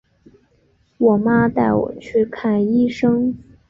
[0.97, 3.37] 我妈带我去看医生